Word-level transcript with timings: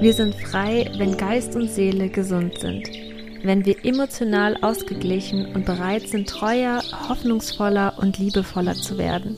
Wir 0.00 0.14
sind 0.14 0.34
frei, 0.34 0.90
wenn 0.96 1.18
Geist 1.18 1.54
und 1.56 1.68
Seele 1.68 2.08
gesund 2.08 2.58
sind, 2.58 2.88
wenn 3.42 3.66
wir 3.66 3.84
emotional 3.84 4.56
ausgeglichen 4.62 5.54
und 5.54 5.66
bereit 5.66 6.08
sind, 6.08 6.26
treuer, 6.26 6.80
hoffnungsvoller 7.10 7.98
und 7.98 8.18
liebevoller 8.18 8.72
zu 8.76 8.96
werden. 8.96 9.36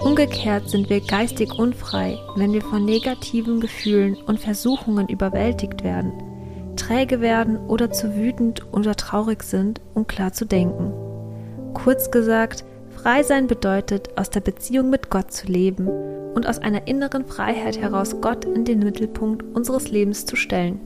Umgekehrt 0.00 0.70
sind 0.70 0.88
wir 0.88 1.02
geistig 1.02 1.52
unfrei, 1.58 2.16
wenn 2.36 2.54
wir 2.54 2.62
von 2.62 2.86
negativen 2.86 3.60
Gefühlen 3.60 4.16
und 4.16 4.40
Versuchungen 4.40 5.10
überwältigt 5.10 5.84
werden, 5.84 6.14
träge 6.76 7.20
werden 7.20 7.58
oder 7.66 7.90
zu 7.90 8.16
wütend 8.16 8.62
oder 8.72 8.96
traurig 8.96 9.42
sind, 9.42 9.82
um 9.92 10.06
klar 10.06 10.32
zu 10.32 10.46
denken. 10.46 10.90
Kurz 11.74 12.10
gesagt, 12.10 12.64
frei 12.96 13.22
sein 13.22 13.46
bedeutet, 13.46 14.16
aus 14.16 14.30
der 14.30 14.40
Beziehung 14.40 14.88
mit 14.88 15.10
Gott 15.10 15.32
zu 15.32 15.46
leben 15.48 15.90
und 16.36 16.46
aus 16.46 16.58
einer 16.58 16.86
inneren 16.86 17.24
Freiheit 17.24 17.80
heraus 17.80 18.20
Gott 18.20 18.44
in 18.44 18.66
den 18.66 18.80
Mittelpunkt 18.80 19.42
unseres 19.56 19.90
Lebens 19.90 20.26
zu 20.26 20.36
stellen. 20.36 20.78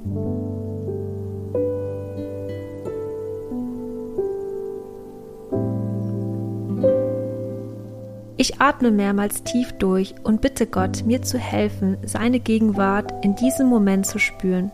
Ich 8.36 8.58
atme 8.60 8.90
mehrmals 8.90 9.42
tief 9.42 9.72
durch 9.72 10.14
und 10.22 10.40
bitte 10.40 10.66
Gott, 10.66 11.04
mir 11.04 11.20
zu 11.20 11.36
helfen, 11.36 11.98
seine 12.06 12.40
Gegenwart 12.40 13.12
in 13.22 13.34
diesem 13.34 13.66
Moment 13.66 14.06
zu 14.06 14.18
spüren. 14.18 14.70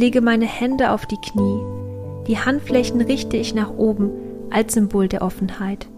Lege 0.00 0.22
meine 0.22 0.46
Hände 0.46 0.92
auf 0.92 1.04
die 1.04 1.18
Knie. 1.18 1.60
Die 2.26 2.38
Handflächen 2.38 3.02
richte 3.02 3.36
ich 3.36 3.54
nach 3.54 3.70
oben 3.76 4.10
als 4.48 4.72
Symbol 4.72 5.08
der 5.08 5.20
Offenheit. 5.20 5.88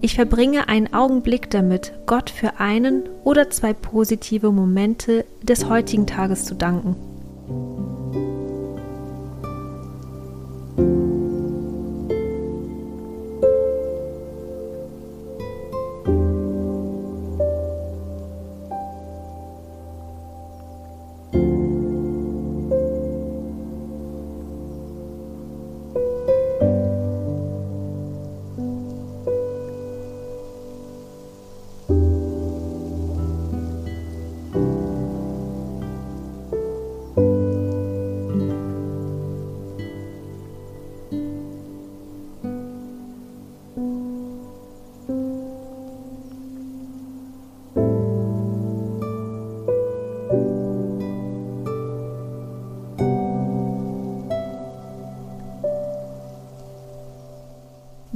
Ich 0.00 0.14
verbringe 0.14 0.68
einen 0.68 0.94
Augenblick 0.94 1.50
damit, 1.50 1.92
Gott 2.06 2.30
für 2.30 2.60
einen 2.60 3.02
oder 3.24 3.50
zwei 3.50 3.72
positive 3.72 4.52
Momente 4.52 5.24
des 5.42 5.68
heutigen 5.68 6.06
Tages 6.06 6.44
zu 6.44 6.54
danken. 6.54 6.94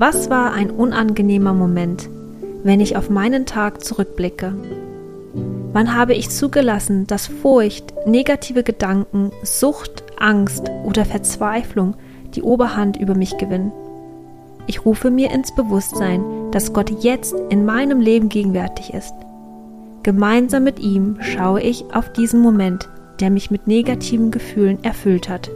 Was 0.04 0.30
war 0.30 0.52
ein 0.52 0.72
unangenehmer 0.72 1.52
Moment, 1.52 2.10
wenn 2.64 2.80
ich 2.80 2.96
auf 2.96 3.08
meinen 3.08 3.46
Tag 3.46 3.84
zurückblicke? 3.84 4.52
Wann 5.72 5.94
habe 5.96 6.14
ich 6.14 6.28
zugelassen, 6.28 7.06
dass 7.06 7.28
Furcht, 7.28 7.94
negative 8.04 8.64
Gedanken, 8.64 9.30
Sucht, 9.44 10.02
Angst 10.18 10.64
oder 10.84 11.04
Verzweiflung 11.04 11.94
die 12.34 12.42
Oberhand 12.42 12.96
über 12.96 13.14
mich 13.14 13.38
gewinnen? 13.38 13.70
Ich 14.66 14.84
rufe 14.84 15.08
mir 15.12 15.30
ins 15.30 15.54
Bewusstsein, 15.54 16.24
dass 16.50 16.72
Gott 16.72 17.04
jetzt 17.04 17.36
in 17.50 17.64
meinem 17.64 18.00
Leben 18.00 18.28
gegenwärtig 18.28 18.92
ist. 18.92 19.14
Gemeinsam 20.02 20.64
mit 20.64 20.80
ihm 20.80 21.18
schaue 21.20 21.60
ich 21.60 21.84
auf 21.94 22.12
diesen 22.12 22.40
Moment, 22.40 22.88
der 23.20 23.30
mich 23.30 23.52
mit 23.52 23.68
negativen 23.68 24.32
Gefühlen 24.32 24.82
erfüllt 24.82 25.28
hat. 25.28 25.48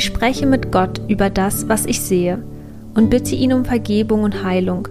Ich 0.00 0.06
spreche 0.06 0.46
mit 0.46 0.72
Gott 0.72 0.98
über 1.08 1.28
das, 1.28 1.68
was 1.68 1.84
ich 1.84 2.00
sehe, 2.00 2.42
und 2.94 3.10
bitte 3.10 3.34
ihn 3.34 3.52
um 3.52 3.66
Vergebung 3.66 4.22
und 4.22 4.42
Heilung. 4.42 4.88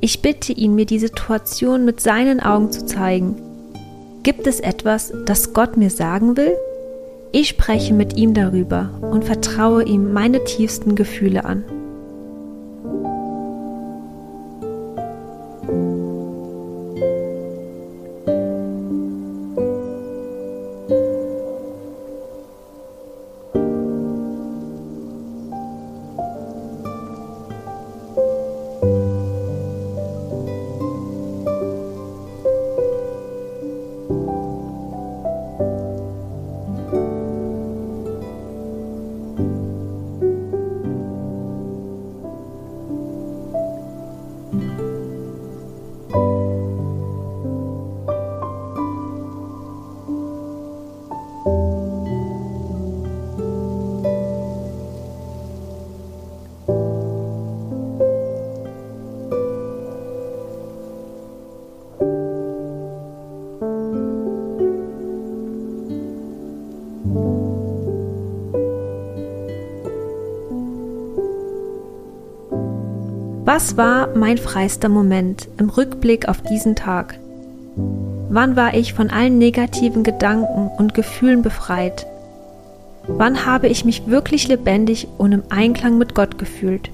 Ich 0.00 0.22
bitte 0.22 0.52
ihn, 0.52 0.74
mir 0.74 0.86
die 0.86 0.98
Situation 0.98 1.84
mit 1.84 2.00
seinen 2.00 2.40
Augen 2.40 2.72
zu 2.72 2.84
zeigen. 2.84 3.36
Gibt 4.24 4.48
es 4.48 4.58
etwas, 4.58 5.12
das 5.24 5.52
Gott 5.52 5.76
mir 5.76 5.90
sagen 5.90 6.36
will? 6.36 6.56
Ich 7.30 7.50
spreche 7.50 7.94
mit 7.94 8.16
ihm 8.16 8.34
darüber 8.34 8.90
und 9.02 9.24
vertraue 9.24 9.84
ihm 9.84 10.12
meine 10.12 10.42
tiefsten 10.42 10.96
Gefühle 10.96 11.44
an. 11.44 11.62
Was 73.44 73.76
war 73.76 74.14
mein 74.14 74.36
freister 74.36 74.88
Moment 74.88 75.48
im 75.58 75.70
Rückblick 75.70 76.28
auf 76.28 76.42
diesen 76.42 76.76
Tag? 76.76 77.18
Wann 78.28 78.56
war 78.56 78.74
ich 78.74 78.92
von 78.92 79.10
allen 79.10 79.38
negativen 79.38 80.02
Gedanken 80.02 80.70
und 80.76 80.92
Gefühlen 80.92 81.42
befreit? 81.42 82.06
Wann 83.06 83.46
habe 83.46 83.68
ich 83.68 83.86
mich 83.86 84.06
wirklich 84.06 84.48
lebendig 84.48 85.08
und 85.16 85.32
im 85.32 85.44
Einklang 85.48 85.96
mit 85.96 86.14
Gott 86.14 86.38
gefühlt? 86.38 86.90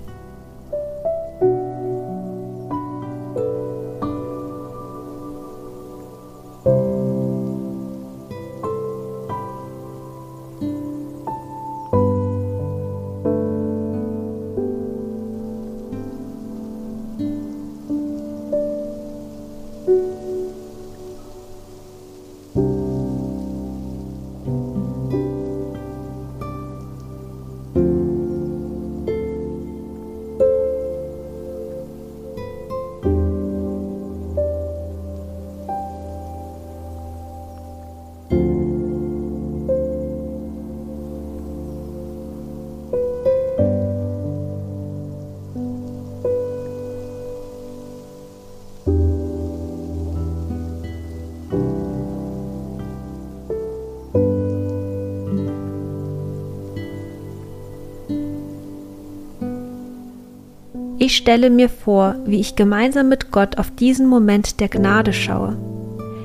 Ich 61.05 61.19
stelle 61.19 61.51
mir 61.51 61.69
vor, 61.69 62.15
wie 62.25 62.41
ich 62.41 62.57
gemeinsam 62.57 63.11
mit 63.11 63.31
Gott 63.31 63.59
auf 63.59 63.71
diesen 63.71 64.07
Moment 64.07 64.59
der 64.59 64.71
Gnade 64.71 65.13
schaue. 65.13 65.55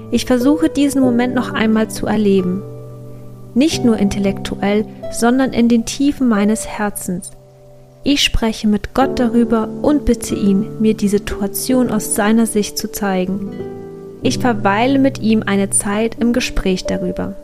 Ich 0.10 0.24
versuche 0.24 0.70
diesen 0.70 1.02
Moment 1.02 1.36
noch 1.36 1.52
einmal 1.52 1.90
zu 1.90 2.08
erleben. 2.08 2.62
Nicht 3.54 3.84
nur 3.84 3.98
intellektuell, 3.98 4.86
sondern 5.12 5.52
in 5.52 5.68
den 5.68 5.84
Tiefen 5.84 6.30
meines 6.30 6.66
Herzens. 6.66 7.31
Ich 8.06 8.24
spreche 8.24 8.70
mit 8.70 8.94
Gott 8.94 9.20
darüber 9.20 9.68
und 9.81 10.06
bitte 10.06 10.34
ihn, 10.34 10.80
mir 10.80 10.94
die 10.94 11.10
Situation 11.10 11.90
aus 11.90 12.16
seiner 12.16 12.46
Sicht 12.46 12.78
zu 12.78 12.90
zeigen. 12.90 13.52
Ich 14.22 14.40
verweile 14.40 14.98
mit 14.98 15.20
ihm 15.20 15.44
eine 15.46 15.72
Zeit 15.72 16.16
im 16.22 16.31
Gespräch 16.31 16.86
darüber. 16.86 17.36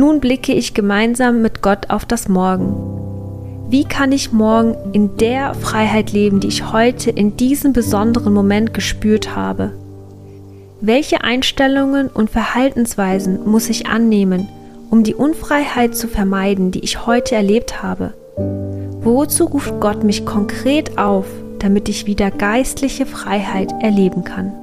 Nun 0.00 0.18
blicke 0.18 0.54
ich 0.54 0.72
gemeinsam 0.72 1.42
mit 1.42 1.60
Gott 1.60 1.90
auf 1.90 2.06
das 2.06 2.26
Morgen. 2.26 2.74
Wie 3.68 3.84
kann 3.84 4.12
ich 4.12 4.32
morgen 4.32 4.74
in 4.94 5.18
der 5.18 5.52
Freiheit 5.52 6.10
leben, 6.10 6.40
die 6.40 6.48
ich 6.48 6.72
heute 6.72 7.10
in 7.10 7.36
diesem 7.36 7.74
besonderen 7.74 8.32
Moment 8.32 8.72
gespürt 8.72 9.36
habe? 9.36 9.72
Welche 10.80 11.22
Einstellungen 11.22 12.08
und 12.08 12.30
Verhaltensweisen 12.30 13.44
muss 13.44 13.68
ich 13.68 13.88
annehmen, 13.88 14.48
um 14.88 15.04
die 15.04 15.14
Unfreiheit 15.14 15.94
zu 15.94 16.08
vermeiden, 16.08 16.70
die 16.70 16.80
ich 16.80 17.04
heute 17.04 17.34
erlebt 17.34 17.82
habe? 17.82 18.14
Wozu 19.02 19.44
ruft 19.44 19.80
Gott 19.80 20.02
mich 20.02 20.24
konkret 20.24 20.96
auf, 20.96 21.26
damit 21.58 21.90
ich 21.90 22.06
wieder 22.06 22.30
geistliche 22.30 23.04
Freiheit 23.04 23.70
erleben 23.82 24.24
kann? 24.24 24.54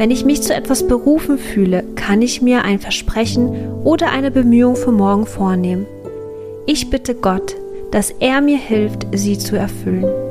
Wenn 0.00 0.10
ich 0.10 0.24
mich 0.24 0.40
zu 0.40 0.54
etwas 0.54 0.88
berufen 0.88 1.36
fühle, 1.36 1.84
kann 1.94 2.22
ich 2.22 2.40
mir 2.40 2.64
ein 2.64 2.78
Versprechen 2.78 3.82
oder 3.84 4.10
eine 4.10 4.30
Bemühung 4.30 4.74
für 4.74 4.92
morgen 4.92 5.26
vornehmen. 5.26 5.84
Ich 6.64 6.88
bitte 6.88 7.14
Gott, 7.14 7.54
dass 7.90 8.10
er 8.10 8.40
mir 8.40 8.56
hilft, 8.56 9.06
sie 9.12 9.36
zu 9.36 9.56
erfüllen. 9.56 10.29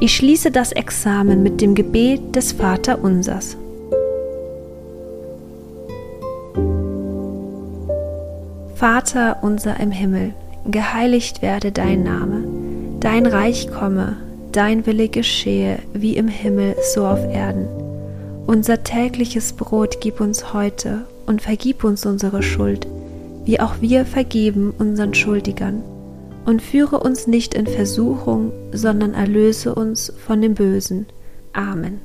Ich 0.00 0.14
schließe 0.14 0.52
das 0.52 0.70
Examen 0.70 1.42
mit 1.42 1.60
dem 1.60 1.74
Gebet 1.74 2.36
des 2.36 2.52
Vaterunsers. 2.52 3.56
Vater 8.76 9.38
unser 9.42 9.80
im 9.80 9.90
Himmel, 9.90 10.34
geheiligt 10.70 11.42
werde 11.42 11.72
dein 11.72 12.04
Name, 12.04 12.44
dein 13.00 13.26
Reich 13.26 13.72
komme, 13.72 14.16
dein 14.52 14.86
Wille 14.86 15.08
geschehe, 15.08 15.80
wie 15.92 16.16
im 16.16 16.28
Himmel 16.28 16.76
so 16.94 17.04
auf 17.04 17.24
Erden. 17.34 17.66
Unser 18.46 18.84
tägliches 18.84 19.52
Brot 19.52 20.00
gib 20.00 20.20
uns 20.20 20.52
heute 20.52 21.06
und 21.26 21.42
vergib 21.42 21.82
uns 21.82 22.06
unsere 22.06 22.44
Schuld, 22.44 22.86
wie 23.44 23.58
auch 23.58 23.80
wir 23.80 24.06
vergeben 24.06 24.72
unseren 24.78 25.12
Schuldigern. 25.12 25.82
Und 26.48 26.62
führe 26.62 27.00
uns 27.00 27.26
nicht 27.26 27.52
in 27.52 27.66
Versuchung, 27.66 28.52
sondern 28.72 29.12
erlöse 29.12 29.74
uns 29.74 30.10
von 30.16 30.40
dem 30.40 30.54
Bösen. 30.54 31.04
Amen. 31.52 32.00